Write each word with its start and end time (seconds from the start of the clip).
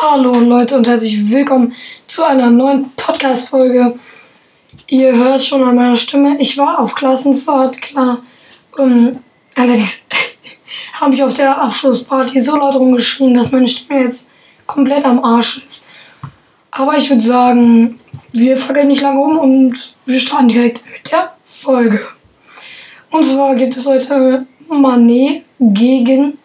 Hallo 0.00 0.40
Leute 0.40 0.76
und 0.76 0.86
herzlich 0.86 1.30
willkommen 1.30 1.74
zu 2.06 2.24
einer 2.24 2.50
neuen 2.50 2.90
Podcast-Folge. 2.96 3.98
Ihr 4.86 5.14
hört 5.14 5.44
schon 5.44 5.62
an 5.62 5.76
meiner 5.76 5.96
Stimme, 5.96 6.38
ich 6.40 6.56
war 6.56 6.78
auf 6.78 6.94
Klassenfahrt, 6.94 7.80
klar. 7.82 8.22
Um, 8.78 9.18
allerdings 9.54 10.06
habe 10.94 11.14
ich 11.14 11.22
auf 11.22 11.34
der 11.34 11.60
Abschlussparty 11.60 12.40
so 12.40 12.56
laut 12.56 12.74
rumgeschrien, 12.74 13.34
dass 13.34 13.52
meine 13.52 13.68
Stimme 13.68 14.00
jetzt 14.00 14.30
komplett 14.66 15.04
am 15.04 15.22
Arsch 15.22 15.58
ist. 15.58 15.86
Aber 16.70 16.96
ich 16.96 17.10
würde 17.10 17.22
sagen, 17.22 18.00
wir 18.32 18.56
fackeln 18.56 18.88
nicht 18.88 19.02
lange 19.02 19.20
um 19.20 19.38
und 19.38 19.96
wir 20.06 20.18
starten 20.18 20.48
direkt 20.48 20.82
mit 20.90 21.12
der 21.12 21.34
Folge. 21.44 22.00
Und 23.10 23.24
zwar 23.24 23.54
gibt 23.56 23.76
es 23.76 23.86
heute 23.86 24.46
Manet 24.68 25.44
gegen 25.60 26.38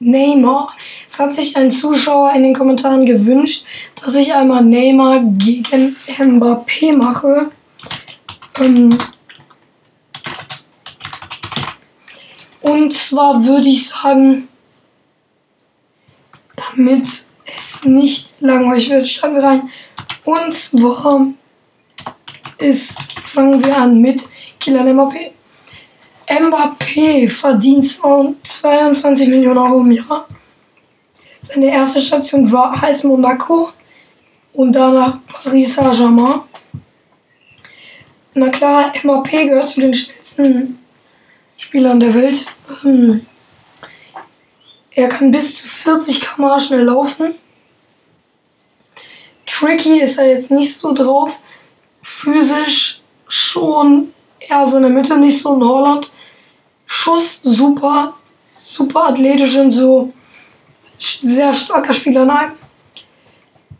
Neymar. 0.00 0.74
Es 1.10 1.18
hat 1.18 1.34
sich 1.34 1.56
ein 1.56 1.72
Zuschauer 1.72 2.34
in 2.34 2.44
den 2.44 2.54
Kommentaren 2.54 3.04
gewünscht, 3.04 3.66
dass 4.00 4.14
ich 4.14 4.32
einmal 4.32 4.62
Neymar 4.62 5.24
gegen 5.24 5.96
Mbappé 6.06 6.96
mache. 6.96 7.50
Ähm 8.60 8.96
und 12.60 12.94
zwar 12.94 13.44
würde 13.44 13.68
ich 13.68 13.88
sagen, 13.88 14.46
damit 16.54 17.08
es 17.58 17.82
nicht 17.82 18.36
langweilig 18.38 18.90
wird, 18.90 19.08
starten 19.08 19.34
wir 19.34 19.42
rein. 19.42 19.68
Und 20.24 20.54
zwar 20.54 21.26
ist, 22.58 22.96
fangen 23.24 23.64
wir 23.64 23.76
an 23.76 24.00
mit 24.00 24.28
Kylian 24.60 24.96
Mbappé. 24.96 25.32
Mbappé 26.28 27.28
verdient 27.28 28.00
22 28.44 29.26
Millionen 29.26 29.58
Euro 29.58 29.80
im 29.80 29.90
Jahr. 29.90 30.28
Seine 31.42 31.72
erste 31.72 32.00
Station 32.00 32.52
war 32.52 32.82
AS 32.82 33.02
Monaco 33.02 33.72
und 34.52 34.72
danach 34.72 35.18
Paris 35.26 35.74
Saint-Germain. 35.74 36.40
Na 38.34 38.48
klar, 38.48 38.92
Mbappé 39.02 39.46
gehört 39.46 39.68
zu 39.68 39.80
den 39.80 39.94
schnellsten 39.94 40.78
Spielern 41.56 42.00
der 42.00 42.14
Welt. 42.14 42.54
Ähm, 42.84 43.26
er 44.92 45.08
kann 45.08 45.30
bis 45.30 45.56
zu 45.56 45.66
40 45.66 46.20
km 46.20 46.58
schnell 46.58 46.84
laufen. 46.84 47.34
Tricky 49.46 50.00
ist 50.00 50.18
er 50.18 50.28
jetzt 50.28 50.50
nicht 50.50 50.76
so 50.76 50.92
drauf. 50.92 51.38
Physisch 52.02 53.00
schon 53.28 54.12
eher 54.38 54.66
so 54.66 54.76
in 54.76 54.84
der 54.84 54.92
Mitte, 54.92 55.18
nicht 55.18 55.40
so 55.40 55.54
in 55.54 55.64
Holland. 55.64 56.12
Schuss 56.86 57.42
super, 57.42 58.14
super 58.54 59.06
athletisch 59.06 59.56
und 59.56 59.70
so. 59.70 60.12
Sehr 61.00 61.54
starker 61.54 61.94
Spieler, 61.94 62.26
nein. 62.26 62.52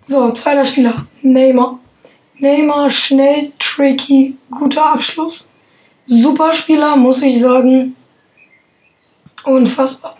So, 0.00 0.32
zweiter 0.32 0.64
Spieler, 0.64 1.06
Neymar. 1.20 1.78
Neymar, 2.38 2.88
schnell, 2.88 3.52
tricky, 3.58 4.38
guter 4.50 4.94
Abschluss. 4.94 5.52
Super 6.06 6.54
Spieler, 6.54 6.96
muss 6.96 7.22
ich 7.22 7.38
sagen. 7.38 7.94
Unfassbar. 9.44 10.16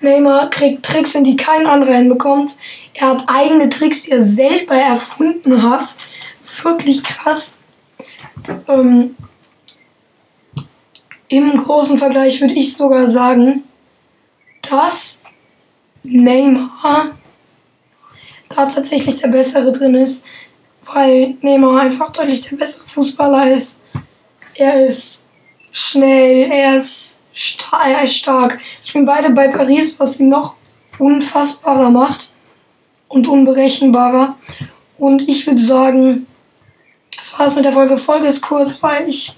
Neymar 0.00 0.50
kriegt 0.50 0.86
Tricks, 0.86 1.16
in 1.16 1.24
die 1.24 1.34
kein 1.34 1.66
anderer 1.66 1.94
hinbekommt. 1.94 2.56
Er 2.94 3.08
hat 3.08 3.24
eigene 3.26 3.68
Tricks, 3.68 4.02
die 4.02 4.12
er 4.12 4.22
selber 4.22 4.76
erfunden 4.76 5.68
hat. 5.68 5.96
Wirklich 6.62 7.02
krass. 7.02 7.56
Ähm, 8.68 9.16
im 11.26 11.64
großen 11.64 11.98
Vergleich 11.98 12.40
würde 12.40 12.54
ich 12.54 12.76
sogar 12.76 13.08
sagen, 13.08 13.64
dass 14.62 15.24
Neymar 16.02 17.16
da 18.48 18.66
tatsächlich 18.66 19.16
der 19.18 19.28
bessere 19.28 19.72
drin 19.72 19.94
ist, 19.94 20.24
weil 20.84 21.36
Neymar 21.40 21.80
einfach 21.80 22.10
deutlich 22.10 22.40
der 22.42 22.56
bessere 22.56 22.88
Fußballer 22.88 23.52
ist. 23.52 23.80
Er 24.54 24.86
ist 24.86 25.26
schnell, 25.70 26.50
er 26.50 26.76
ist, 26.76 27.20
star 27.34 27.86
er 27.86 28.02
ist 28.02 28.16
stark. 28.16 28.58
Spielen 28.82 29.06
beide 29.06 29.30
bei 29.30 29.48
Paris, 29.48 29.98
was 30.00 30.18
ihn 30.18 30.28
noch 30.28 30.56
unfassbarer 30.98 31.90
macht 31.90 32.32
und 33.08 33.28
unberechenbarer. 33.28 34.36
Und 34.98 35.28
ich 35.28 35.46
würde 35.46 35.60
sagen, 35.60 36.26
das 37.16 37.38
war's 37.38 37.54
mit 37.54 37.64
der 37.64 37.72
Folge. 37.72 37.96
Folge 37.96 38.26
ist 38.26 38.42
kurz, 38.42 38.82
weil 38.82 39.08
ich 39.08 39.36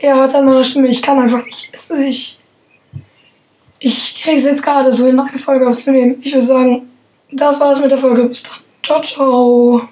er 0.00 0.16
hat 0.16 0.34
an 0.34 0.46
meiner 0.46 0.64
Stimme, 0.64 0.88
ich 0.88 1.02
kann 1.02 1.18
einfach 1.18 1.44
nicht. 1.44 1.70
Es 1.72 1.90
ist, 1.90 1.98
ich 1.98 2.38
ich 3.80 4.22
kriege 4.22 4.38
es 4.38 4.44
jetzt 4.44 4.62
gerade 4.62 4.92
so 4.92 5.06
in 5.06 5.18
eine 5.18 5.38
Folge 5.38 5.68
aufzunehmen. 5.68 6.16
Ich 6.20 6.32
würde 6.32 6.46
sagen, 6.46 6.90
das 7.30 7.60
war's 7.60 7.80
mit 7.80 7.90
der 7.90 7.98
Folge. 7.98 8.24
Bis 8.24 8.42
dann. 8.42 8.58
Ciao, 8.82 9.02
ciao. 9.02 9.82